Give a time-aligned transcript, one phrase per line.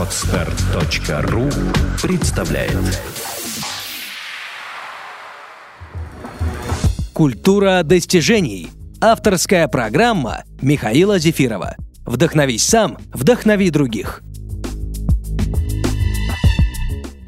[0.00, 1.50] Отстар.ру
[2.02, 3.02] представляет
[7.12, 8.70] Культура достижений.
[9.02, 11.76] Авторская программа Михаила Зефирова.
[12.06, 14.22] Вдохновись сам, вдохнови других.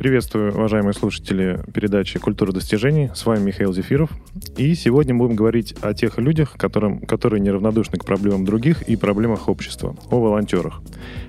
[0.02, 3.12] Приветствую, уважаемые слушатели передачи «Культура достижений».
[3.14, 4.10] С вами Михаил Зефиров.
[4.56, 9.48] И сегодня будем говорить о тех людях, которым, которые неравнодушны к проблемам других и проблемах
[9.48, 10.82] общества, о волонтерах.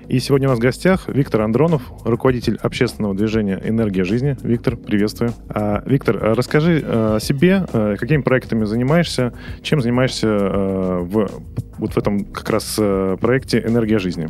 [0.08, 4.36] И сегодня у нас в гостях Виктор Андронов, руководитель общественного движения «Энергия жизни».
[4.42, 5.34] Виктор, приветствую.
[5.50, 11.30] А, Виктор, а расскажи а, о себе, а, какими проектами занимаешься, чем занимаешься в,
[11.78, 14.28] вот в этом как раз проекте «Энергия жизни».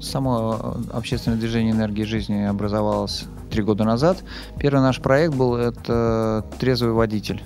[0.00, 4.22] Само общественное движение энергии жизни образовалось три года назад.
[4.58, 7.42] Первый наш проект был это трезвый водитель.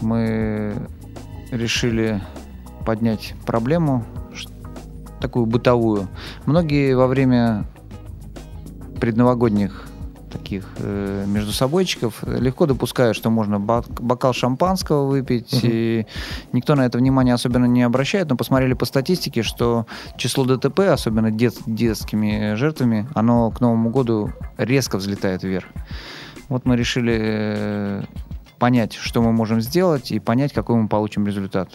[0.00, 0.74] Мы
[1.50, 2.22] решили
[2.84, 4.04] поднять проблему
[5.20, 6.08] такую бытовую.
[6.46, 7.64] Многие во время
[9.00, 9.86] предновогодних
[10.32, 15.60] таких э, между собойчиков легко допускают, что можно бокал шампанского выпить, угу.
[15.64, 16.06] и
[16.52, 21.30] никто на это внимание особенно не обращает, но посмотрели по статистике, что число ДТП, особенно
[21.30, 25.66] дет, детскими жертвами, оно к Новому году резко взлетает вверх.
[26.48, 28.02] Вот мы решили э,
[28.58, 31.68] понять, что мы можем сделать, и понять, какой мы получим результат.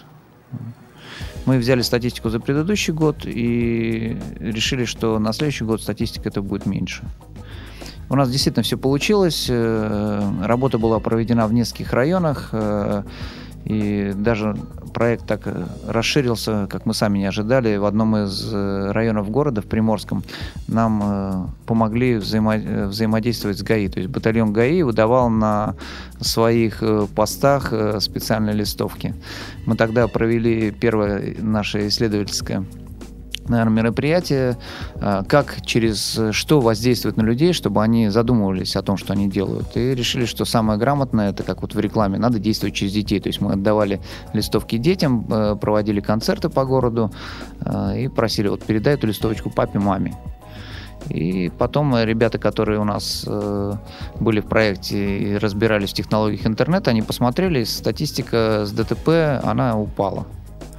[1.46, 6.66] Мы взяли статистику за предыдущий год и решили, что на следующий год статистика это будет
[6.66, 7.04] меньше.
[8.10, 9.48] У нас действительно все получилось.
[9.50, 12.50] Э, работа была проведена в нескольких районах.
[12.54, 13.04] Э,
[13.66, 14.56] и даже
[14.94, 17.76] проект так э, расширился, как мы сами не ожидали.
[17.76, 20.24] В одном из районов города, в Приморском,
[20.70, 23.90] нам помогли взаимо- взаимодействовать с ГАИ.
[23.90, 25.76] То есть батальон ГАИ выдавал на
[26.22, 26.82] своих
[27.14, 29.16] постах специальные листовки.
[29.66, 32.64] Мы тогда провели первое наше исследовательское
[33.50, 34.58] наверное, мероприятие,
[34.96, 39.76] а, как через что воздействовать на людей, чтобы они задумывались о том, что они делают.
[39.76, 43.20] И решили, что самое грамотное, это как вот в рекламе, надо действовать через детей.
[43.20, 44.00] То есть мы отдавали
[44.34, 47.12] листовки детям, э, проводили концерты по городу
[47.62, 50.16] э, и просили, вот передай эту листовочку папе, маме.
[51.10, 53.74] И потом ребята, которые у нас э,
[54.20, 60.28] были в проекте и разбирались в технологиях интернета, они посмотрели, статистика с ДТП, она упала.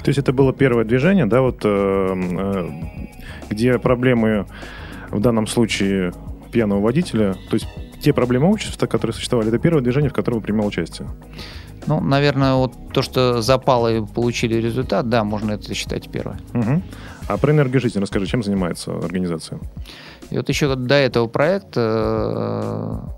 [0.09, 2.71] То есть это было первое движение, да, вот э, э,
[3.51, 4.47] где проблемы
[5.11, 6.15] в данном случае
[6.51, 7.67] пьяного водителя, то есть
[8.01, 11.11] те проблемы общества, которые существовали, это первое движение, в котором принимал участие.
[11.87, 16.39] Ну, наверное, вот то, что запало и получили результат, да, можно это считать первое.
[16.55, 16.83] Угу.
[17.29, 19.61] А про энергию жизни расскажи, чем занимается организация?
[20.31, 23.13] И вот еще до этого проекта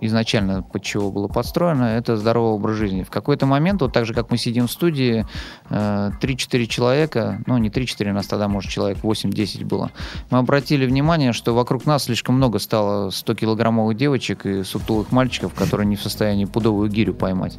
[0.00, 3.02] изначально под чего было подстроено, это здоровый образ жизни.
[3.02, 5.26] В какой-то момент, вот так же, как мы сидим в студии,
[5.70, 9.90] 3-4 э, человека, ну не 3-4, у нас тогда, может, человек 8-10 было,
[10.30, 15.86] мы обратили внимание, что вокруг нас слишком много стало 100-килограммовых девочек и сутулых мальчиков, которые
[15.86, 17.58] не в состоянии пудовую гирю поймать,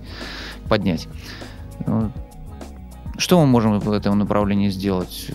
[0.69, 1.07] поднять.
[3.17, 5.31] Что мы можем в этом направлении сделать?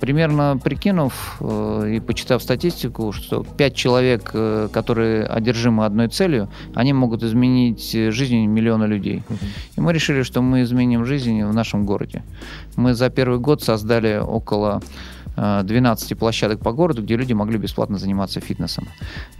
[0.00, 6.92] Примерно прикинув э, и почитав статистику, что 5 человек, э, которые одержимы одной целью, они
[6.92, 9.22] могут изменить жизнь миллиона людей.
[9.76, 12.22] И мы решили, что мы изменим жизнь в нашем городе.
[12.76, 14.80] Мы за первый год создали около
[15.36, 18.88] 12 э, площадок по городу, где люди могли бесплатно заниматься фитнесом.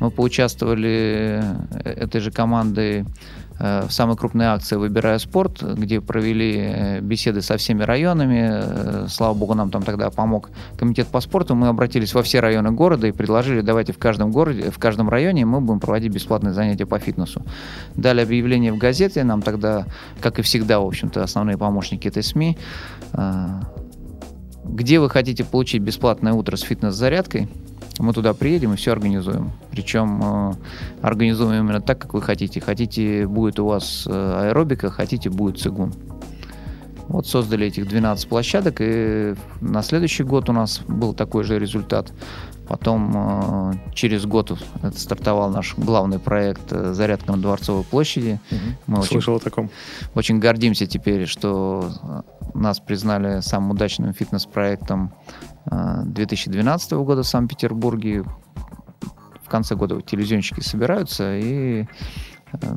[0.00, 1.42] Мы поучаствовали
[1.84, 7.56] этой же командой Э, в самой крупной акции «Выбирая спорт», где провели э, беседы со
[7.56, 8.50] всеми районами.
[8.50, 11.54] Э, слава богу, нам там тогда помог комитет по спорту.
[11.54, 15.46] Мы обратились во все районы города и предложили, давайте в каждом городе, в каждом районе
[15.46, 17.42] мы будем проводить бесплатные занятия по фитнесу.
[17.94, 19.86] Дали объявление в газете, нам тогда,
[20.20, 22.58] как и всегда, в общем-то, основные помощники этой СМИ,
[24.64, 27.48] где вы хотите получить бесплатное утро с фитнес-зарядкой–
[27.98, 29.52] мы туда приедем и все организуем.
[29.70, 30.54] Причем э,
[31.02, 32.60] организуем именно так, как вы хотите.
[32.60, 35.92] Хотите, будет у вас э, аэробика, хотите, будет цигун.
[37.08, 42.12] Вот создали этих 12 площадок, и на следующий год у нас был такой же результат.
[42.68, 44.58] Потом э, через год
[44.96, 48.40] стартовал наш главный проект э, «Зарядка на Дворцовой площади».
[48.50, 48.60] Угу.
[48.88, 49.70] Мы Слышал очень, о таком.
[50.14, 52.24] Очень гордимся теперь, что
[52.54, 55.14] нас признали самым удачным фитнес-проектом
[55.66, 58.24] 2012 э, года в Санкт-Петербурге.
[59.44, 61.86] В конце года телевизионщики собираются и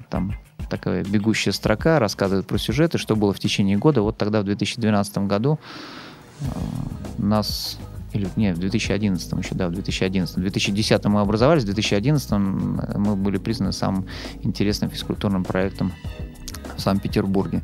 [0.09, 0.35] там
[0.69, 4.03] такая бегущая строка рассказывает про сюжеты, что было в течение года.
[4.03, 5.57] Вот тогда в 2012 году
[7.17, 7.79] нас
[8.13, 10.35] или нет, в 2011 еще, да, в 2011.
[10.35, 14.05] В 2010 мы образовались, в 2011 мы были признаны самым
[14.41, 15.93] интересным физкультурным проектом
[16.75, 17.61] в Санкт-Петербурге.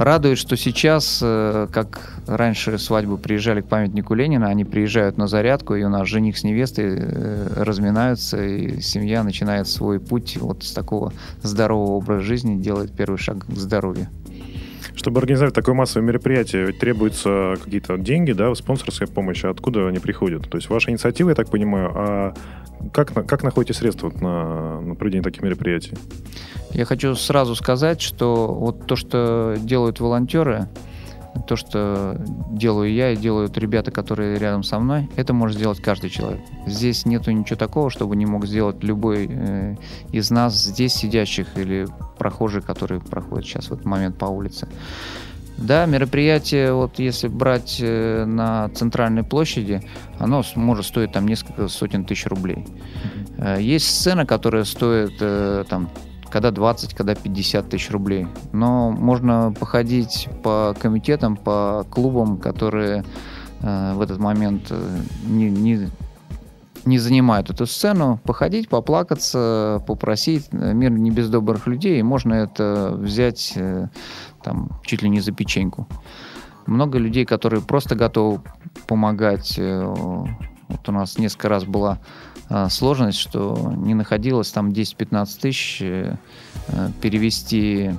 [0.00, 5.74] Радует, что сейчас, э, как раньше свадьбы приезжали к памятнику Ленина, они приезжают на зарядку,
[5.74, 10.72] и у нас жених с невестой э, разминаются, и семья начинает свой путь вот с
[10.72, 11.12] такого
[11.42, 14.08] здорового образа жизни, делает первый шаг к здоровью.
[14.94, 19.44] Чтобы организовать такое массовое мероприятие, требуются какие-то деньги, да, спонсорская помощь.
[19.44, 20.48] А откуда они приходят?
[20.48, 22.34] То есть ваша инициатива, я так понимаю, а
[22.92, 25.94] как, как находите средства на, на проведение таких мероприятий?
[26.72, 30.68] Я хочу сразу сказать, что вот то, что делают волонтеры,
[31.46, 32.16] то, что
[32.50, 36.40] делаю я и делают ребята, которые рядом со мной, это может сделать каждый человек.
[36.66, 39.76] Здесь нету ничего такого, чтобы не мог сделать любой э,
[40.12, 41.86] из нас здесь сидящих или
[42.18, 44.68] прохожих, которые проходят сейчас в этот момент по улице.
[45.56, 49.82] Да, мероприятие, вот если брать э, на центральной площади,
[50.18, 52.64] оно может стоить там несколько сотен тысяч рублей.
[53.36, 53.62] Mm-hmm.
[53.62, 55.90] Есть сцена, которая стоит э, там
[56.30, 58.26] когда 20, когда 50 тысяч рублей.
[58.52, 63.04] Но можно походить по комитетам, по клубам, которые
[63.60, 65.88] э, в этот момент э, не, не,
[66.84, 70.52] не занимают эту сцену, походить, поплакаться, попросить.
[70.52, 73.88] Мир не без добрых людей, и можно это взять э,
[74.42, 75.86] там чуть ли не за печеньку.
[76.66, 78.40] Много людей, которые просто готовы
[78.86, 79.56] помогать.
[79.58, 79.94] Э,
[80.70, 81.98] вот у нас несколько раз была
[82.48, 86.16] а, сложность, что не находилось там 10-15 тысяч э,
[86.68, 87.92] э, перевести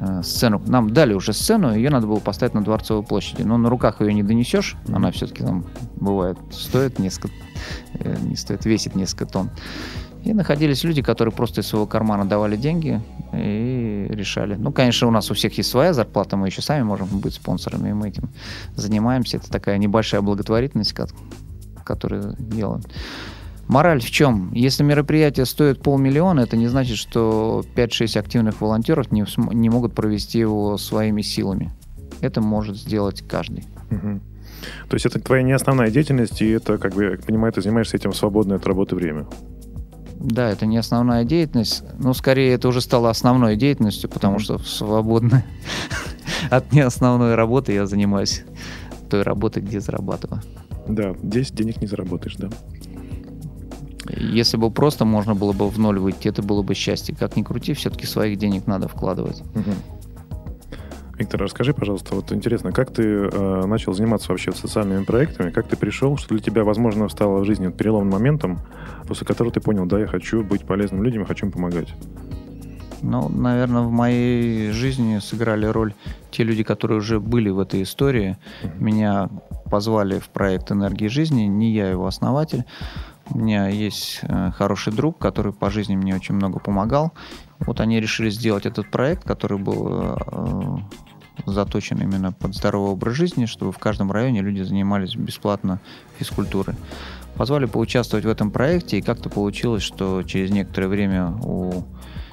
[0.00, 0.62] э, сцену.
[0.66, 3.42] Нам дали уже сцену, ее надо было поставить на Дворцовой площади.
[3.42, 5.64] Но на руках ее не донесешь, она все-таки там
[5.96, 7.34] бывает стоит несколько,
[8.22, 9.50] не стоит, весит несколько тонн.
[10.22, 13.00] И находились люди, которые просто из своего кармана давали деньги
[13.32, 14.54] и решали.
[14.54, 17.88] Ну, конечно, у нас у всех есть своя зарплата, мы еще сами можем быть спонсорами,
[17.88, 18.28] и мы этим
[18.76, 19.38] занимаемся.
[19.38, 20.92] Это такая небольшая благотворительность,
[21.90, 22.82] которую делаем.
[23.66, 24.52] Мораль в чем?
[24.52, 30.38] Если мероприятие стоит полмиллиона, это не значит, что 5-6 активных волонтеров не, не могут провести
[30.38, 31.70] его своими силами.
[32.20, 33.64] Это может сделать каждый.
[33.90, 34.20] Угу.
[34.88, 37.96] То есть это твоя не основная деятельность, и это, как бы, я понимаю, ты занимаешься
[37.96, 39.26] этим в свободное от работы время.
[40.18, 44.68] Да, это не основная деятельность, но скорее это уже стало основной деятельностью, потому что в
[44.68, 45.46] свободное
[46.50, 48.42] от не основной работы я занимаюсь
[49.08, 50.42] той работой, где зарабатываю.
[50.90, 52.48] Да, здесь денег не заработаешь, да.
[54.08, 57.14] Если бы просто можно было бы в ноль выйти, это было бы счастье.
[57.14, 59.40] Как ни крути, все-таки своих денег надо вкладывать.
[59.54, 59.72] Угу.
[61.20, 65.76] Виктор, расскажи, пожалуйста, вот интересно, как ты э, начал заниматься вообще социальными проектами, как ты
[65.76, 68.60] пришел, что для тебя, возможно, стало в жизни переломным моментом,
[69.06, 71.88] после которого ты понял, да, я хочу быть полезным людям, я хочу им помогать?
[73.02, 75.92] Ну, наверное, в моей жизни сыграли роль
[76.30, 78.38] те люди, которые уже были в этой истории.
[78.62, 78.82] Mm-hmm.
[78.82, 79.28] Меня
[79.70, 82.64] позвали в проект «Энергии жизни», не я его основатель.
[83.30, 87.12] У меня есть э, хороший друг, который по жизни мне очень много помогал.
[87.60, 90.78] Вот они решили сделать этот проект, который был э,
[91.46, 95.80] заточен именно под здоровый образ жизни, чтобы в каждом районе люди занимались бесплатно
[96.18, 96.76] физкультурой.
[97.36, 101.84] Позвали поучаствовать в этом проекте, и как-то получилось, что через некоторое время у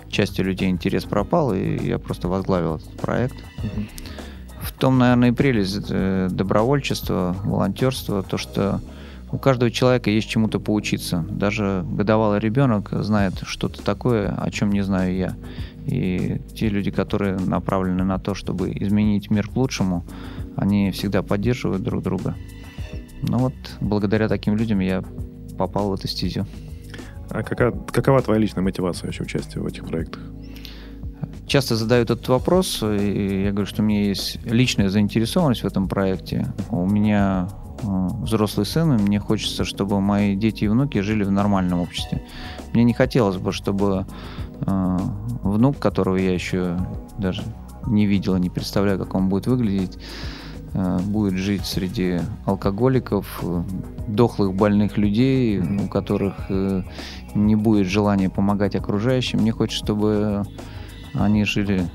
[0.09, 3.35] части людей интерес пропал, и я просто возглавил этот проект.
[4.67, 8.81] В том, наверное, и прелесть э, добровольчества, волонтерства, то, что
[9.31, 11.25] у каждого человека есть чему-то поучиться.
[11.29, 15.35] Даже годовалый ребенок знает что-то такое, о чем не знаю я.
[15.85, 20.03] И те люди, которые направлены на то, чтобы изменить мир к лучшему,
[20.57, 22.35] они всегда поддерживают друг друга.
[23.21, 25.01] Ну вот, благодаря таким людям я
[25.57, 26.45] попал в эту стезю.
[27.29, 30.21] А какая, какова твоя личная мотивация вообще участия в этих проектах?
[31.47, 35.87] Часто задают этот вопрос, и я говорю, что у меня есть личная заинтересованность в этом
[35.87, 36.53] проекте.
[36.69, 37.47] У меня
[37.83, 42.23] Э, взрослый сын, и мне хочется, чтобы мои дети и внуки жили в нормальном обществе.
[42.73, 44.05] Мне не хотелось бы, чтобы
[44.65, 44.97] э,
[45.43, 46.77] внук, которого я еще
[47.17, 47.43] даже
[47.85, 49.97] не видел, не представляю, как он будет выглядеть,
[50.73, 53.63] э, будет жить среди алкоголиков, э,
[54.07, 56.83] дохлых больных людей, у которых э,
[57.35, 59.39] не будет желания помогать окружающим.
[59.39, 60.43] Мне хочется, чтобы
[61.19, 61.85] они жили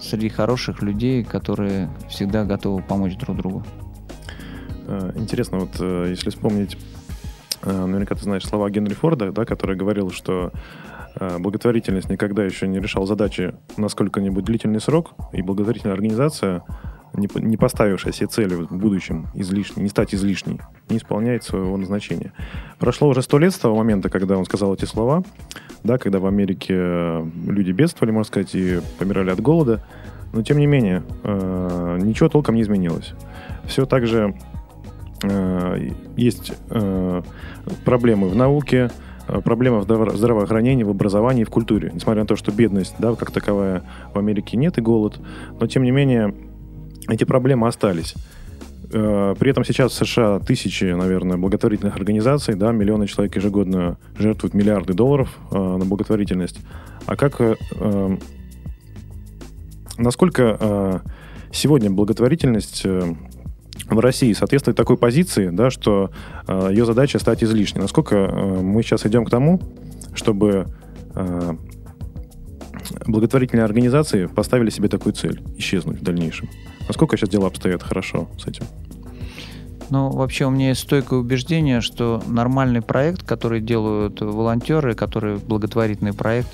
[0.00, 3.64] среди хороших людей, которые всегда готовы помочь друг другу.
[4.86, 6.78] Э, интересно, вот э, если вспомнить,
[7.62, 10.52] э, наверняка ты знаешь слова Генри Форда, да, который говорил, что
[11.40, 16.62] благотворительность никогда еще не решал задачи на сколько-нибудь длительный срок, и благотворительная организация,
[17.14, 22.32] не поставившая себе цели в будущем излишней, не стать излишней, не исполняет своего назначения.
[22.78, 25.24] Прошло уже сто лет с того момента, когда он сказал эти слова,
[25.84, 29.84] да, когда в Америке люди бедствовали, можно сказать, и помирали от голода,
[30.32, 33.14] но тем не менее ничего толком не изменилось.
[33.64, 34.34] Все так же
[35.22, 37.22] Э, есть э,
[37.84, 38.90] проблемы в науке,
[39.26, 41.90] э, проблема в здраво- здравоохранении, в образовании, в культуре.
[41.92, 43.82] Несмотря на то, что бедность, да, как таковая
[44.14, 45.18] в Америке нет и голод,
[45.58, 46.34] но тем не менее
[47.08, 48.14] эти проблемы остались.
[48.92, 54.54] Э, При этом сейчас в США тысячи, наверное, благотворительных организаций, да, миллионы человек ежегодно жертвуют
[54.54, 56.60] миллиарды долларов э, на благотворительность.
[57.06, 58.16] А как, э, э,
[59.98, 60.98] насколько э,
[61.52, 63.14] сегодня благотворительность э,
[63.90, 66.10] в России соответствует такой позиции, да, что
[66.46, 67.80] э, ее задача стать излишней?
[67.80, 68.16] Насколько
[68.62, 69.60] мы сейчас идем к тому,
[70.14, 70.66] чтобы
[73.06, 76.48] благотворительные организации поставили себе такую цель– исчезнуть в дальнейшем?
[76.88, 78.64] Насколько сейчас дела обстоят хорошо с этим?
[79.90, 86.12] Ну, вообще у меня есть стойкое убеждение, что нормальный проект, который делают волонтеры, который благотворительный
[86.12, 86.48] проект,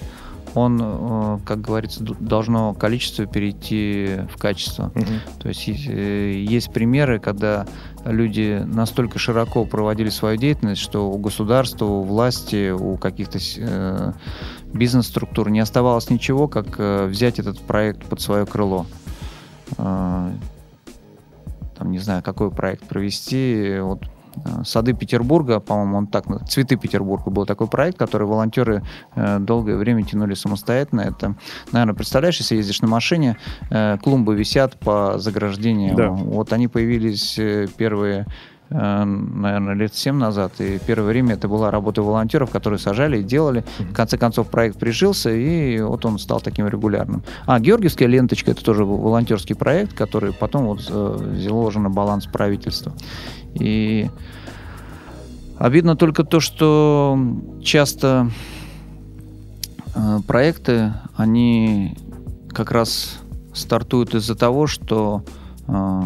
[0.54, 4.92] он, э, как говорится, должно количество перейти в качество.
[5.40, 7.66] То есть есть, э, есть примеры, когда
[8.04, 14.12] люди настолько широко проводили свою деятельность, что у государства, у власти, у каких-то э,
[14.72, 18.86] бизнес-структур не оставалось ничего, как взять этот проект под свое крыло.
[19.78, 20.30] Э,
[21.76, 23.78] Там, не знаю, какой проект провести.
[23.80, 24.04] Вот
[24.36, 28.82] э, Сады Петербурга, по-моему, он так, Цветы Петербурга был такой проект, который волонтеры
[29.16, 31.00] э, долгое время тянули самостоятельно.
[31.00, 31.34] Это,
[31.72, 33.36] наверное, представляешь, если ездишь на машине,
[33.70, 35.96] э, клумбы висят по заграждению.
[35.96, 36.08] Да.
[36.10, 38.26] Вот они появились э, первые
[38.70, 40.60] наверное, лет 7 назад.
[40.60, 43.64] И первое время это была работа волонтеров, которые сажали и делали.
[43.78, 47.22] В конце концов, проект прижился, и вот он стал таким регулярным.
[47.46, 52.92] А, Георгиевская ленточка, это тоже волонтерский проект, который потом вот э, заложен на баланс правительства.
[53.54, 54.10] И
[55.58, 57.18] обидно только то, что
[57.62, 58.30] часто
[59.94, 61.96] э, проекты, они
[62.48, 63.18] как раз
[63.52, 65.22] стартуют из-за того, что
[65.68, 66.02] э,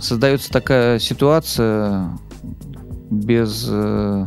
[0.00, 2.10] создается такая ситуация
[3.10, 4.26] без э,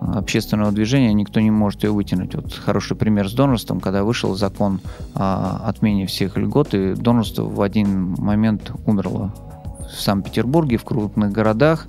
[0.00, 2.34] общественного движения никто не может ее вытянуть.
[2.34, 4.80] Вот хороший пример с донорством, когда вышел закон
[5.14, 9.34] о отмене всех льгот, и донорство в один момент умерло
[9.80, 11.86] в Санкт-Петербурге, в крупных городах.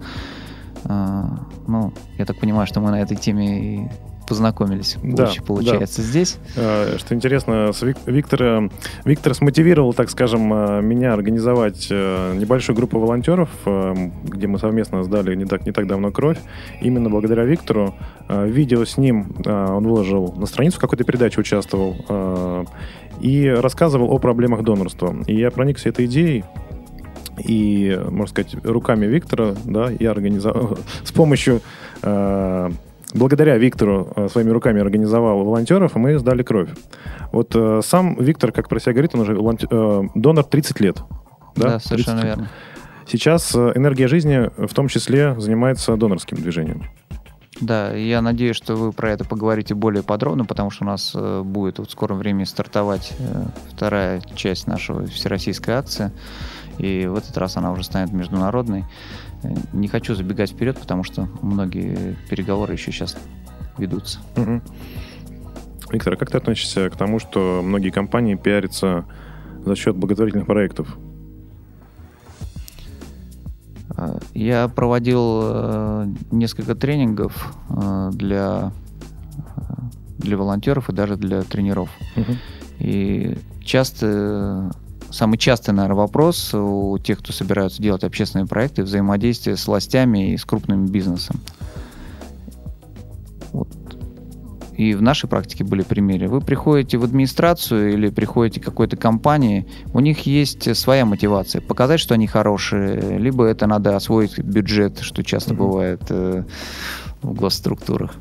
[0.85, 1.23] Э,
[1.67, 3.89] Ну, я так понимаю, что мы на этой теме и
[4.33, 6.37] познакомились, Да, получ- получается, здесь.
[6.55, 8.69] Э, Что интересно, с Вик- Виктора,
[9.05, 15.03] Виктор смотивировал, так скажем, э, меня организовать э, небольшую группу волонтеров, э, где мы совместно
[15.03, 16.39] сдали не так, не так давно кровь.
[16.81, 17.93] Именно благодаря Виктору
[18.27, 22.65] э, видео с ним э, он выложил на страницу какой-то передаче участвовал э,
[23.21, 25.15] и рассказывал о проблемах донорства.
[25.27, 26.43] И я проникся этой идеей,
[27.47, 31.61] и, можно сказать, руками Виктора, да, я организовал с помощью
[32.01, 32.69] э,
[33.13, 36.69] благодаря Виктору э, своими руками организовал волонтеров, и мы сдали кровь.
[37.31, 40.97] Вот э, сам Виктор, как про себя говорит, он уже волонте- э, донор 30 лет.
[41.55, 42.23] Да, совершенно 30 лет.
[42.23, 42.49] верно.
[43.07, 46.83] Сейчас энергия жизни в том числе занимается донорским движением.
[47.61, 51.77] Да, я надеюсь, что вы про это поговорите более подробно, потому что у нас будет
[51.77, 53.13] в скором времени стартовать
[53.71, 56.11] вторая часть нашего всероссийской акции,
[56.79, 58.85] и в этот раз она уже станет международной.
[59.73, 63.17] Не хочу забегать вперед, потому что многие переговоры еще сейчас
[63.77, 64.19] ведутся.
[64.35, 64.61] Мгм.
[65.91, 69.05] Виктор, а как ты относишься к тому, что многие компании пиарятся
[69.65, 70.97] за счет благотворительных проектов?
[73.97, 78.71] Э, Я проводил э, несколько тренингов э, для,
[79.55, 79.73] э,
[80.17, 81.89] для волонтеров и даже для тренеров.
[82.79, 84.71] И часто,
[85.13, 90.37] самый частый, наверное, вопрос у тех, кто собираются делать общественные проекты, взаимодействие с властями и
[90.37, 91.39] с крупным бизнесом.
[93.51, 93.67] Вот.
[94.75, 96.27] И в нашей практике были примеры.
[96.27, 101.61] Вы приходите в администрацию или приходите к какой-то компании, у них есть своя мотивация.
[101.61, 105.63] Показать, что они хорошие, либо это надо освоить бюджет, что часто Мгм.
[105.63, 106.43] бывает э,
[107.21, 108.15] в госструктурах.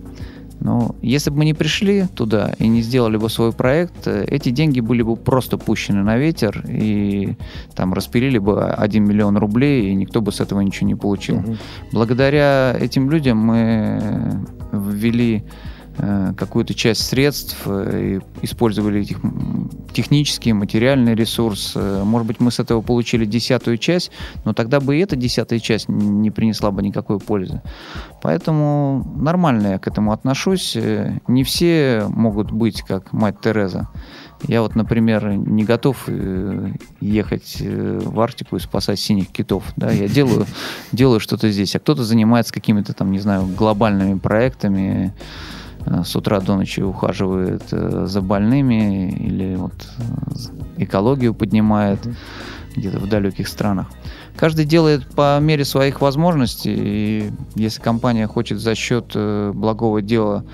[0.62, 4.50] Но если бы мы не пришли туда и не сделали бы свой проект, э, эти
[4.50, 7.34] деньги были бы просто пущены на ветер и
[7.74, 11.36] там распилили бы 1 миллион рублей, и никто бы с этого ничего не получил.
[11.38, 11.58] Мгм.
[11.92, 15.71] Благодаря этим людям мы ввели э,
[16.36, 21.72] какую-то часть средств э, использовали этих м, технический, материальный ресурс.
[21.76, 24.10] Э, Может быть, мы с этого получили десятую часть,
[24.44, 27.60] но тогда бы и эта десятая часть не принесла бы никакой пользы.
[28.22, 30.76] Поэтому нормально я к этому отношусь.
[30.76, 33.88] Э, Не все могут быть как мать Тереза.
[34.48, 39.62] Я вот, например, не готов э, ехать э, в Арктику и спасать синих китов.
[39.76, 39.90] Да?
[39.90, 40.46] Я делаю,
[40.92, 45.61] делаю что-то здесь, а кто-то занимается какими-то там, не знаю, глобальными проектами, э,
[46.04, 52.00] с утра до ночи ухаживает э, за больными или вот э, экологию поднимает
[52.76, 53.88] где-то в далеких странах.
[54.36, 60.44] Каждый делает по мере своих возможностей, и если компания хочет за счет э, благого дела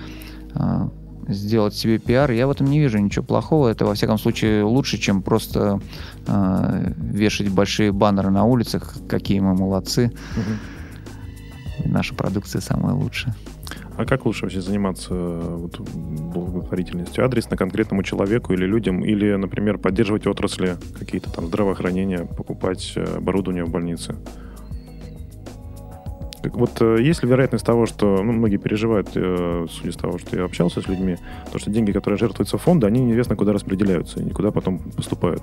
[0.55, 0.89] э,
[1.29, 3.69] сделать себе пиар, я в этом не вижу ничего плохого.
[3.69, 5.81] Это, во всяком случае, лучше, чем просто
[6.27, 10.11] э, вешать большие баннеры на улицах, какие мы молодцы.
[10.37, 11.91] Угу.
[11.91, 13.35] наша продукция самая лучшая.
[13.99, 17.25] А как лучше вообще заниматься вот, благотворительностью?
[17.25, 19.05] Адрес на конкретному человеку или людям?
[19.05, 24.15] Или, например, поддерживать отрасли, какие-то там здравоохранения, покупать э, оборудование в больнице?
[26.45, 30.37] Вот э, есть ли вероятность того, что ну, многие переживают, э, судя с того, что
[30.37, 31.17] я общался с людьми,
[31.51, 35.43] то, что деньги, которые жертвуются в фонды, они неизвестно куда распределяются и никуда потом поступают?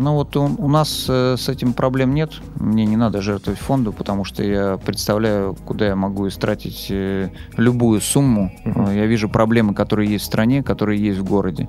[0.00, 2.30] Ну вот у, у нас э, с этим проблем нет.
[2.54, 8.00] Мне не надо жертвовать фонду, потому что я представляю, куда я могу истратить э, любую
[8.00, 8.52] сумму.
[8.64, 8.94] Uh-huh.
[8.94, 11.68] Я вижу проблемы, которые есть в стране, которые есть в городе.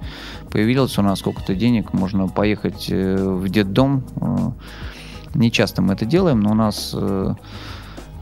[0.51, 4.03] Появилось у нас сколько-то денег, можно поехать э, в детдом.
[4.21, 4.51] Э,
[5.33, 7.33] не часто мы это делаем, но у нас э,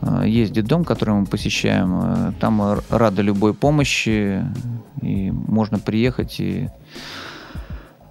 [0.04, 2.00] э есть детдом, который мы посещаем.
[2.02, 4.42] Э, там рады любой помощи,
[5.02, 6.70] и можно приехать и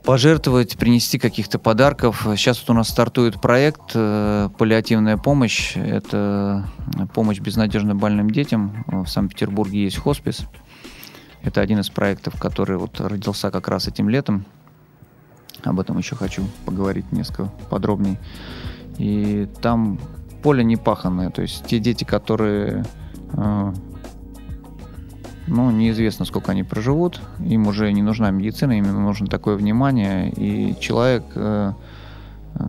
[0.07, 2.23] пожертвовать, принести каких-то подарков.
[2.37, 5.77] Сейчас вот у нас стартует проект э, «Паллиативная помощь».
[5.77, 6.71] Это
[7.13, 8.85] помощь безнадежно больным детям.
[8.87, 10.47] В Санкт-Петербурге есть хоспис.
[11.43, 14.47] Это один из проектов, который вот родился как раз этим летом.
[15.65, 18.21] Об этом еще хочу поговорить несколько подробнее.
[18.99, 19.99] И там
[20.41, 21.31] поле не паханное.
[21.31, 22.85] То есть те дети, которые
[23.33, 23.75] э,
[25.47, 27.21] ну, неизвестно, сколько они проживут.
[27.41, 30.31] Им уже не нужна медицина, им нужно такое внимание.
[30.31, 31.73] И человек, э,
[32.55, 32.69] э,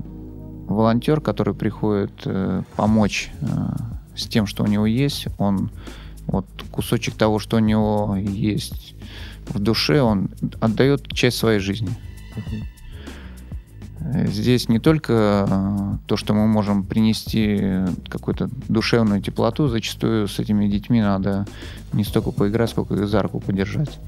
[0.67, 3.45] волонтер, который приходит э, помочь э,
[4.15, 5.71] с тем, что у него есть, он
[6.27, 8.95] вот кусочек того, что у него есть
[9.47, 10.29] в душе, он
[10.59, 11.89] отдает часть своей жизни.
[12.35, 12.76] Uh-huh.
[13.99, 20.67] Здесь не только э, то, что мы можем принести какую-то душевную теплоту, зачастую с этими
[20.67, 21.45] детьми надо
[21.93, 23.99] не столько поиграть, сколько их за руку подержать.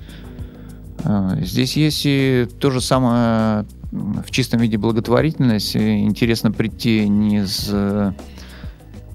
[1.03, 5.75] Э, здесь есть и то же самое в чистом виде благотворительность.
[5.75, 8.13] Интересно прийти не с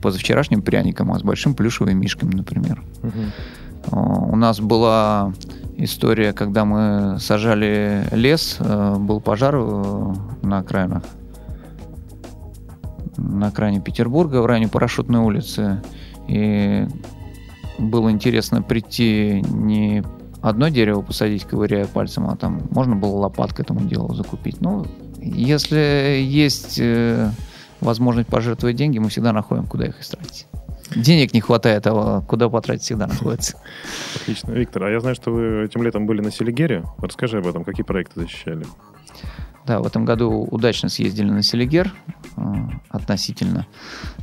[0.03, 2.83] позавчерашним пряником, а с большим плюшевым мишкой, например.
[3.03, 3.13] Угу.
[3.91, 5.33] У нас была
[5.77, 11.03] история, когда мы сажали лес, э, был пожар э, на окраинах,
[13.17, 15.83] на окраине Петербурга, в районе Парашютной улицы.
[16.29, 16.87] И
[17.79, 20.03] было интересно прийти не
[20.41, 24.61] одно дерево посадить, ковыряя пальцем, а там можно было лопаткой этому делу закупить.
[24.61, 24.87] Ну,
[25.19, 27.31] если есть э,
[27.81, 30.47] возможность пожертвовать деньги, мы всегда находим, куда их истратить
[30.95, 33.59] денег не хватает, а куда потратить всегда находится.
[34.17, 34.53] Отлично.
[34.53, 36.85] Виктор, а я знаю, что вы этим летом были на Селигере.
[36.99, 38.65] Расскажи об этом, какие проекты защищали?
[39.67, 41.91] Да, в этом году удачно съездили на Селигер
[42.37, 42.43] э,
[42.91, 43.67] относительно.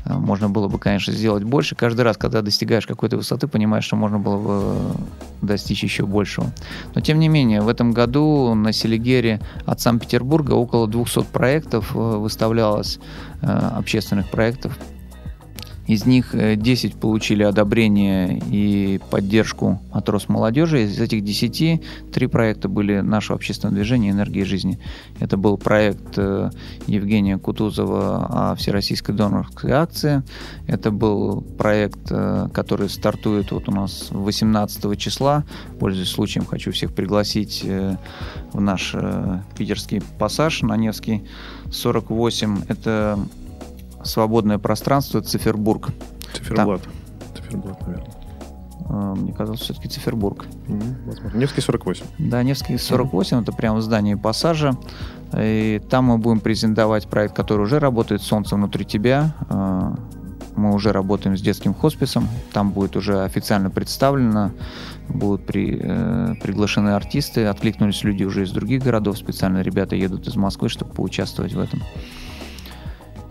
[0.06, 1.76] Э, можно было бы, конечно, сделать больше.
[1.76, 4.96] Каждый раз, когда достигаешь какой-то высоты, понимаешь, что можно было бы
[5.42, 6.52] достичь еще большего.
[6.94, 11.98] Но, тем не менее, в этом году на Селигере от Санкт-Петербурга около 200 проектов э,
[11.98, 13.00] выставлялось,
[13.42, 14.78] общественных проектов
[15.88, 20.84] из них 10 э, получили одобрение и поддержку от Росмолодежи.
[20.84, 24.80] Из этих 10 три проекта были нашего общественного движения «Энергия жизни».
[25.20, 26.52] Это был проект э,
[26.88, 30.24] Евгения Кутузова о Всероссийской донорской акции.
[30.68, 35.44] Это был проект, э, который стартует вот у нас 18 числа.
[35.80, 38.96] Пользуясь случаем, хочу всех пригласить в наш
[39.58, 41.24] питерский пассаж на Невский
[41.72, 42.64] 48.
[42.68, 43.20] Это
[44.04, 45.90] свободное пространство Цифербург.
[46.34, 46.82] Циферблат.
[46.84, 46.92] Там...
[47.36, 48.22] Циферблат, наверное.
[48.90, 50.46] А, мне казалось, все-таки Цифербург.
[51.06, 51.38] возможно.
[51.38, 52.06] Невский 48.
[52.20, 53.42] Да, Невский 48, mm-hmm.
[53.42, 54.78] это прямо здание пассажа.
[55.38, 59.34] И там мы будем презентовать проект, который уже работает «Солнце внутри тебя».
[59.50, 59.96] А,
[60.56, 62.28] мы уже работаем с детским хосписом.
[62.52, 64.52] Там будет уже официально представлено,
[65.08, 67.46] будут при, э, приглашены артисты.
[67.46, 69.18] Откликнулись люди уже из других городов.
[69.18, 71.82] Специально ребята едут из Москвы, чтобы поучаствовать в этом.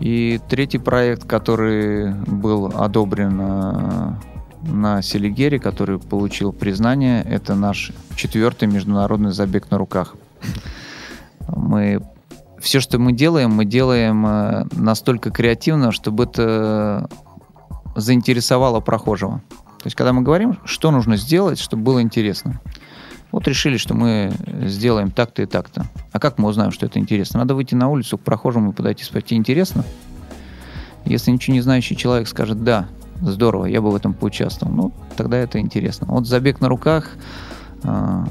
[0.01, 4.13] И третий проект, который был одобрен э,
[4.63, 10.15] на Селигере, который получил признание, это наш четвертый международный забег на руках.
[11.47, 12.01] Мы
[12.59, 17.07] все, что мы делаем, мы делаем э, настолько креативно, чтобы это
[17.95, 19.41] заинтересовало прохожего.
[19.79, 22.59] То есть, когда мы говорим, что нужно сделать, чтобы было интересно.
[23.31, 24.33] Вот решили, что мы
[24.65, 25.85] сделаем так-то и так-то.
[26.11, 27.39] А как мы узнаем, что это интересно?
[27.39, 29.85] Надо выйти на улицу к прохожему и подойти спросить, интересно?
[31.05, 32.87] Если ничего не знающий человек скажет, да,
[33.21, 36.07] здорово, я бы в этом поучаствовал, ну, тогда это интересно.
[36.09, 37.11] Вот забег на руках,
[37.83, 38.25] э,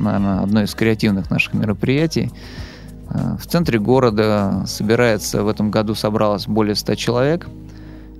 [0.00, 2.30] наверное, одно из креативных наших мероприятий.
[3.10, 7.48] Э, в центре города собирается, в этом году собралось более 100 человек.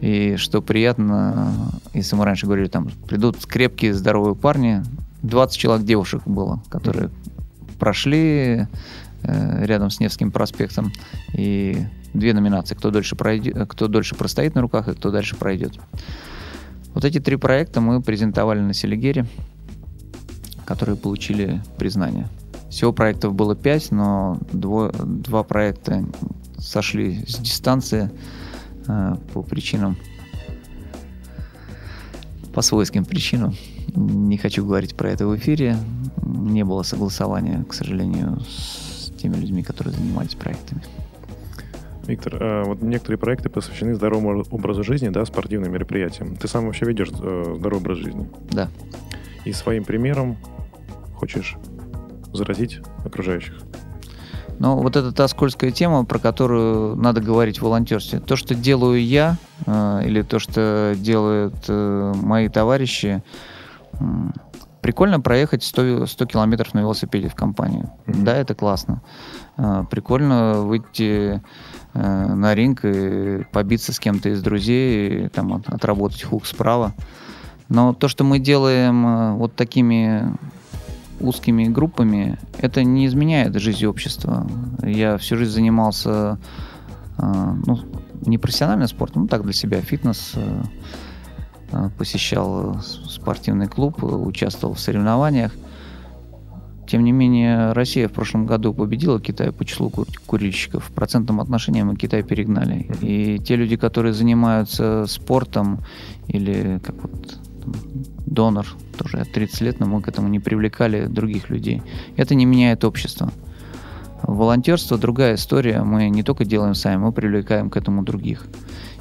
[0.00, 1.52] И что приятно,
[1.92, 4.82] если мы раньше говорили, там придут крепкие, здоровые парни,
[5.22, 7.10] 20 человек девушек было, которые
[7.78, 8.66] прошли
[9.22, 10.92] э, рядом с Невским проспектом.
[11.34, 11.76] И
[12.14, 15.78] две номинации, кто дольше, пройдет, кто дольше простоит на руках и кто дальше пройдет.
[16.94, 19.26] Вот эти три проекта мы презентовали на Селигере,
[20.64, 22.28] которые получили признание.
[22.70, 26.04] Всего проектов было пять, но дво, два проекта
[26.58, 28.10] сошли с дистанции
[28.86, 29.96] э, по причинам,
[32.52, 33.54] по свойским причинам.
[33.94, 35.76] Не хочу говорить про это в эфире.
[36.22, 40.82] Не было согласования, к сожалению, с теми людьми, которые занимались проектами.
[42.06, 46.36] Виктор, а вот некоторые проекты посвящены здоровому образу жизни, да, спортивным мероприятиям.
[46.36, 48.28] Ты сам вообще ведешь э, здоровый образ жизни?
[48.50, 48.68] Да.
[49.44, 50.38] И своим примером
[51.16, 51.56] хочешь
[52.32, 53.54] заразить окружающих?
[54.58, 58.20] Ну, вот это та скользкая тема, про которую надо говорить в волонтерстве.
[58.20, 63.57] То, что делаю я, э, или то, что делают э, мои товарищи, э,
[64.80, 67.90] прикольно проехать 100, 100 километров на велосипеде в компанию.
[68.06, 68.22] Mm-hmm.
[68.22, 69.02] Да, это классно.
[69.56, 71.42] Э, прикольно выйти
[71.94, 76.94] Э, на ринг и побиться с кем-то из друзей, и, там, отработать хук справа.
[77.68, 80.32] Но то, что мы делаем э, вот такими
[81.18, 84.46] узкими группами, это не изменяет жизнь общества.
[84.82, 86.38] Я всю жизнь занимался
[87.16, 87.80] э, ну,
[88.24, 90.34] не профессиональным спортом, ну так для себя, фитнес,
[91.96, 95.52] посещал спортивный клуб, участвовал в соревнованиях–
[96.88, 99.92] тем не менее, Россия в прошлом году победила Китай по числу
[100.26, 100.84] курильщиков.
[100.84, 102.90] В процентном отношении мы Китай перегнали.
[103.02, 105.80] И те люди, которые занимаются спортом
[106.28, 107.38] или как вот
[108.24, 111.82] донор, тоже от 30 лет, но мы к этому не привлекали других людей.
[112.16, 113.30] Это не меняет общество.
[114.22, 115.82] Волонтерство другая история.
[115.82, 118.46] Мы не только делаем сами, мы привлекаем к этому других.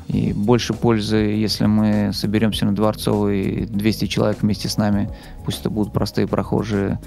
[0.08, 5.10] И больше пользы, если мы соберемся на Дворцовой 200 человек вместе с нами,
[5.44, 7.00] пусть это будут простые прохожие,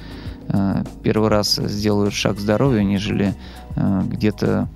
[0.53, 3.35] Э, первый раз сделают шаг к здоровью, нежели
[3.77, 4.69] э, где-то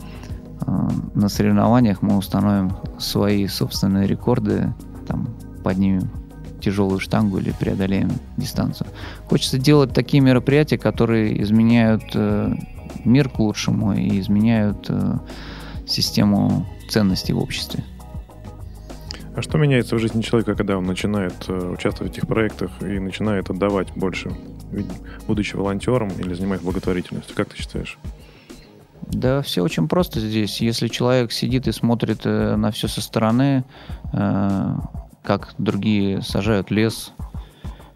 [0.67, 4.73] э, на соревнованиях мы установим свои собственные рекорды,
[5.09, 5.35] там,
[5.65, 6.11] поднимем
[6.61, 8.87] тяжелую штангу или преодолеем дистанцию.
[9.29, 12.17] Хочется делать такие мероприятия, которые изменяют
[13.05, 14.91] мир к лучшему и изменяют
[15.87, 17.85] систему ценностей в обществе.
[19.37, 23.51] А что меняется в жизни человека, когда он начинает участвовать в этих проектах и начинает
[23.51, 24.31] отдавать больше
[25.27, 27.35] будучи волонтером или занимаясь благотворительностью?
[27.35, 27.99] Как ты считаешь?
[29.09, 30.61] Да, все очень просто здесь.
[30.61, 33.64] Если человек сидит и смотрит э, на все со стороны,
[34.12, 34.77] э,
[35.23, 37.12] как другие сажают лес,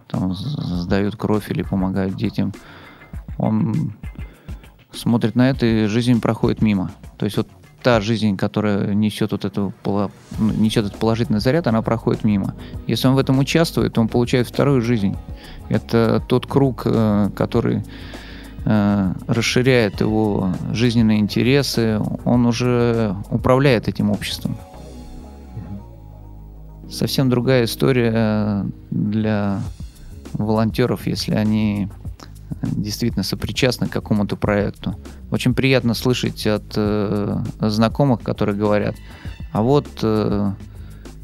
[0.08, 2.52] там, сдают кровь или помогают детям,
[3.38, 3.94] он
[4.92, 6.90] смотрит на это, и жизнь проходит мимо.
[7.16, 7.48] То есть вот
[7.88, 9.72] та жизнь, которая несет вот эту
[10.38, 12.54] ну, несет этот положительный заряд, она проходит мимо.
[12.86, 15.16] Если он в этом участвует, он получает вторую жизнь.
[15.70, 17.82] Это тот круг, э, который
[18.66, 24.58] э, расширяет его жизненные интересы, он уже управляет этим обществом.
[26.90, 29.62] Совсем другая история э, для
[30.34, 31.88] волонтеров, если они
[32.62, 34.96] действительно сопричастны к какому-то проекту.
[35.30, 38.96] Очень приятно слышать от э, знакомых, которые говорят,
[39.52, 40.52] а вот э,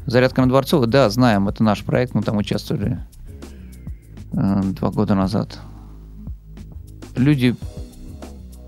[0.05, 2.99] зарядка на Дворцовой, да, знаем, это наш проект, мы там участвовали
[4.33, 5.59] э, два года назад.
[7.15, 7.55] Люди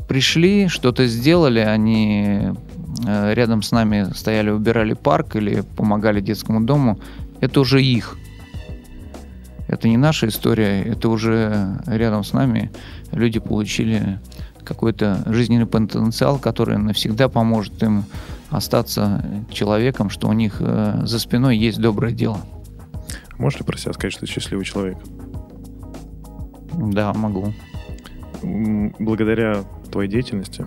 [0.07, 2.53] пришли, что-то сделали, они
[3.05, 6.99] э, рядом с нами стояли, убирали парк или помогали детскому дому.
[7.39, 8.17] Это уже их.
[9.67, 12.71] Это не наша история, это уже рядом с нами
[13.11, 14.19] люди получили
[14.63, 18.05] какой-то жизненный потенциал, который навсегда поможет им
[18.49, 22.39] остаться человеком, что у них э, за спиной есть доброе дело.
[23.37, 24.97] Можешь ли про себя сказать, что ты счастливый человек?
[26.73, 27.53] Да, могу.
[28.99, 30.65] Благодаря твоей деятельности?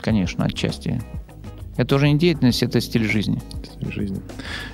[0.00, 1.00] Конечно, отчасти.
[1.76, 3.40] Это уже не деятельность, это стиль жизни.
[3.64, 4.20] Стиль жизни.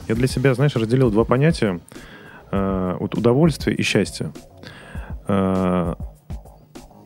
[0.08, 1.80] Я для себя, знаешь, разделил два понятия.
[2.50, 4.32] Э, вот удовольствие и счастье.
[5.26, 5.94] Э,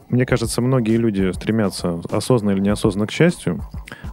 [0.08, 3.62] мне кажется, многие люди стремятся осознанно или неосознанно к счастью,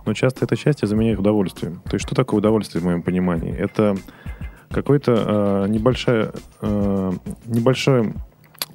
[0.06, 1.82] но часто это счастье заменяет удовольствием.
[1.86, 3.54] То есть что такое удовольствие в моем понимании?
[3.54, 3.98] Это
[4.72, 7.12] какой-то э, небольшая, э,
[7.46, 8.13] небольшая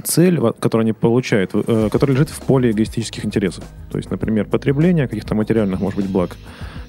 [0.03, 3.64] цель, которую они получают, э, которая лежит в поле эгоистических интересов.
[3.90, 6.37] То есть, например, потребление каких-то материальных, может быть, благ.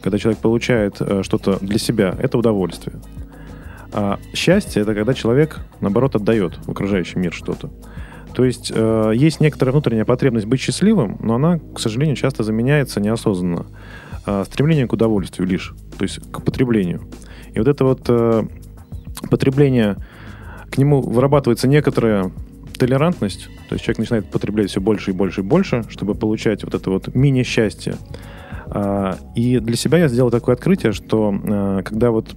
[0.02, 2.98] Когда человек получает э, что-то для себя, это удовольствие.
[3.98, 7.72] А счастье— это когда человек, наоборот, отдает в окружающий мир что-то.
[8.34, 13.00] То есть э, есть некоторая внутренняя потребность быть счастливым, но она, к сожалению, часто заменяется
[13.00, 13.68] неосознанно.
[14.26, 17.04] Э, стремление к удовольствию лишь, то есть к потреблению.
[17.54, 18.44] И вот это вот э,
[19.30, 19.96] потребление,
[20.70, 22.34] к нему вырабатывается некоторая
[22.78, 26.74] толерантность, то есть человек начинает потреблять все больше и больше и больше, чтобы получать вот
[26.74, 27.96] это вот мини-счастье.
[28.68, 32.36] А, и для себя я сделал такое открытие, что э, когда вот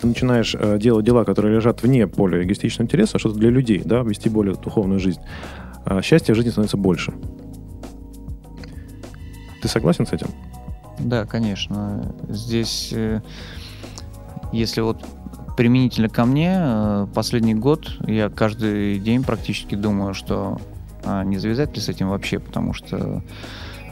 [0.00, 4.02] ты начинаешь э, делать дела, которые лежат вне поля эгоистичного интереса, что-то для людей, да,
[4.02, 5.20] вести более духовную жизнь,
[5.84, 7.12] э, счастье в жизни становится больше.
[9.62, 10.28] Ты согласен с этим?
[10.98, 12.14] Да, конечно.
[12.28, 13.20] Здесь, э,
[14.52, 15.04] если вот
[15.56, 20.60] применительно ко мне, э, последний год я каждый день практически думаю, что
[21.04, 23.22] а, не завязать ли с этим вообще, потому что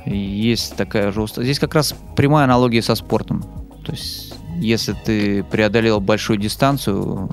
[0.05, 1.45] есть такая жесткая...
[1.45, 3.43] Здесь как раз прямая аналогия со спортом.
[3.85, 4.34] То есть
[4.65, 7.31] если ты преодолел большую дистанцию,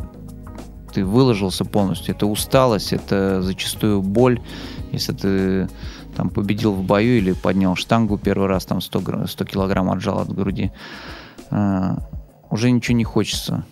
[0.94, 2.16] ты выложился полностью.
[2.16, 4.42] Это усталость, это зачастую боль.
[4.92, 5.70] Если ты
[6.16, 10.34] там победил в бою или поднял штангу первый раз, там 100, 100 килограмм отжал от
[10.34, 10.72] груди,
[11.50, 11.96] э,
[12.50, 13.64] уже ничего не хочется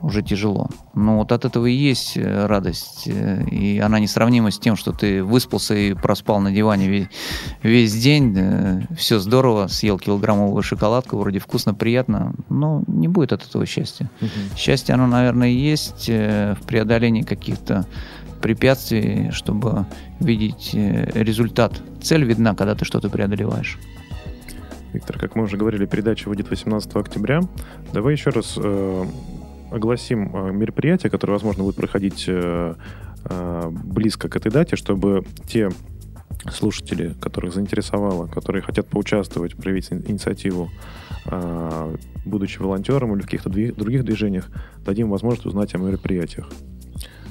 [0.00, 0.68] уже тяжело.
[0.94, 3.04] Но вот от этого и есть э, радость.
[3.06, 7.08] Э, и она несравнима с тем, что ты выспался и проспал на диване весь,
[7.62, 8.34] весь день.
[8.36, 12.34] Э, Все здорово, съел килограммовую шоколадку, вроде вкусно, приятно.
[12.48, 14.10] Но не будет от этого счастья.
[14.20, 14.56] Угу.
[14.56, 17.86] Счастье, оно, наверное, есть в преодолении каких-то
[18.42, 19.86] препятствий, чтобы
[20.20, 21.80] видеть результат.
[22.02, 23.78] Цель видна, когда ты что-то преодолеваешь.
[24.94, 27.40] Виктор, как мы уже говорили, передача выйдет 18 октября.
[27.92, 29.04] Давай еще раз э,
[29.70, 32.74] огласим э, мероприятия, которые, возможно, будут проходить э,
[33.24, 35.70] э, близко к этой дате, чтобы те
[36.50, 40.68] слушатели, которых заинтересовало, которые хотят поучаствовать, проявить инициативу,
[42.26, 44.50] будучи волонтером или в каких-то других движениях,
[44.84, 46.50] дадим возможность узнать о мероприятиях.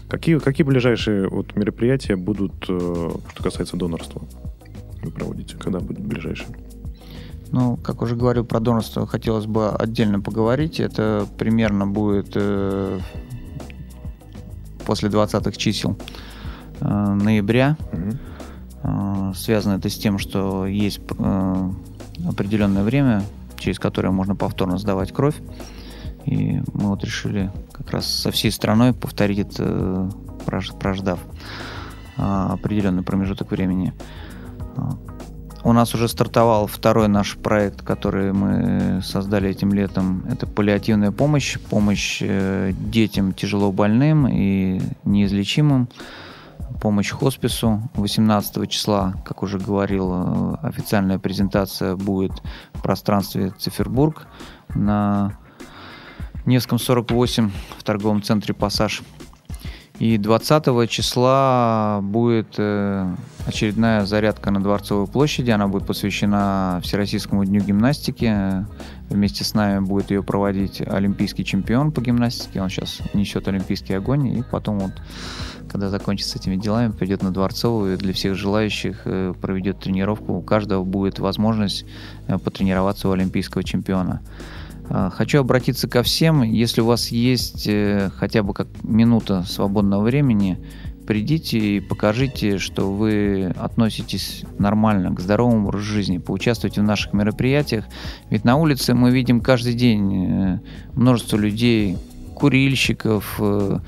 [0.10, 4.24] Какие, какие ближайшие вот мероприятия будут, что касается донорства,
[5.04, 5.58] вы проводите?
[5.58, 6.48] Когда будет ближайшие?
[7.54, 10.80] Ну, как уже говорил про донорство, хотелось бы отдельно поговорить.
[10.80, 13.00] Это примерно будет э,
[14.88, 15.96] после 20-х чисел
[16.80, 17.78] э, ноября.
[17.92, 18.18] Угу.
[18.82, 21.72] Э, связано это с тем, что есть э,
[22.28, 23.22] определенное время,
[23.60, 25.36] через которое можно повторно сдавать кровь.
[26.26, 30.10] И мы вот решили как раз со всей страной повторить это,
[30.80, 31.20] прождав
[32.18, 33.94] э, определенный промежуток времени.
[35.65, 40.26] У нас уже стартовал второй наш проект, который мы создали этим летом.
[40.30, 45.88] Это паллиативная помощь, помощь э, детям тяжело больным и неизлечимым,
[46.82, 47.89] помощь хоспису.
[47.93, 52.34] 18 числа, как уже говорил, э, официальная презентация будет
[52.73, 54.28] в пространстве Цифербург
[54.76, 55.38] на
[56.45, 59.02] Невском 48 в торговом центре «Пассаж».
[59.99, 65.51] И 20 числа будет э, очередная зарядка на Дворцовой площади.
[65.51, 68.65] Она будет посвящена Всероссийскому дню гимнастики.
[69.10, 72.60] Вместе с нами будет ее проводить олимпийский чемпион по гимнастике.
[72.62, 74.39] Он сейчас несет олимпийский огонь.
[74.39, 74.93] И потом вот,
[75.69, 80.34] когда закончится этими делами, пойдет на Дворцовую для всех желающих э, проведет тренировку.
[80.34, 81.86] У каждого будет возможность
[82.27, 84.21] э, потренироваться у олимпийского чемпиона.
[84.89, 86.43] А, хочу обратиться ко всем.
[86.43, 90.60] Если у вас есть э, хотя бы как минута свободного времени,
[91.06, 97.86] придите и покажите, что вы относитесь нормально к здоровому образу жизни, поучаствуйте в наших мероприятиях.
[98.30, 100.60] Ведь на улице мы видим каждый день э,
[100.93, 101.98] множество людей,
[102.36, 103.80] курильщиков, э,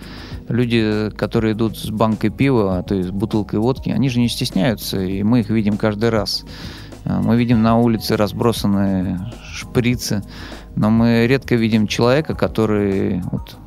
[0.48, 4.30] люди, которые идут с банкой пива, а то есть с бутылкой водки, они же не
[4.30, 6.46] стесняются, и мы их видим каждый раз.
[7.06, 9.20] Мы видим на улице разбросанные
[9.54, 10.24] шприцы,
[10.76, 13.58] но мы редко видим человека, который вот,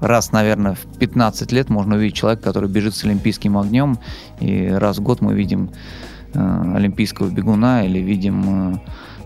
[0.00, 3.98] раз, наверное, в 15 лет можно увидеть человека, который бежит с олимпийским огнем,
[4.40, 5.70] и раз в год мы видим
[6.32, 8.78] э, олимпийского бегуна или видим э,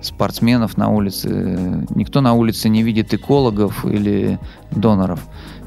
[0.03, 1.87] спортсменов на улице.
[1.95, 4.39] Никто на улице не видит экологов или
[4.71, 5.21] доноров.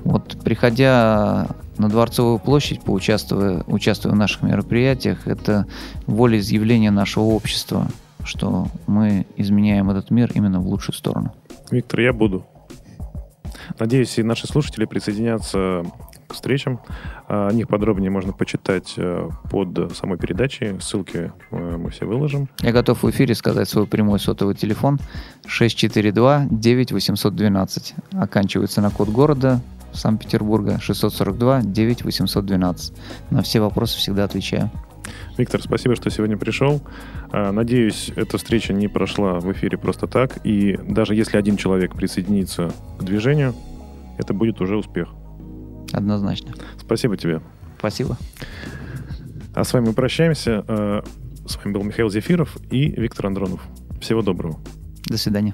[0.04, 5.66] Вот приходя на Дворцовую площадь, поучаствуя, участвуя в наших мероприятиях, это
[6.08, 7.88] волеизъявление нашего общества,
[8.24, 11.34] что мы изменяем этот мир именно в лучшую сторону.
[11.72, 12.46] Виктор, я буду.
[13.80, 15.84] Надеюсь, и наши слушатели присоединятся
[16.28, 16.80] к встречам.
[17.28, 20.80] О них подробнее можно почитать э, под самой передачей.
[20.80, 22.50] Ссылки э, мы все выложим.
[22.62, 25.00] Я готов в эфире сказать свой прямой сотовый телефон
[25.46, 27.94] 642-9812.
[28.14, 29.62] Оканчивается на код города
[29.94, 32.94] Санкт-Петербурга 642-9812.
[33.30, 34.72] На все вопросы всегда отвечаю.
[35.38, 36.82] Виктор, спасибо, что сегодня пришел.
[37.32, 40.46] А, надеюсь, эта встреча не прошла в эфире просто так.
[40.46, 43.54] И даже если один человек присоединится к движению,
[44.18, 45.10] это будет уже успех.
[45.92, 46.54] Однозначно.
[46.80, 47.42] Спасибо тебе.
[47.78, 48.18] Спасибо.
[49.54, 50.64] А с вами мы прощаемся.
[50.68, 51.02] Э,
[51.46, 53.62] с вами был Михаил Зефиров и Виктор Андронов.
[54.02, 54.60] Всего доброго.
[55.06, 55.54] До свидания.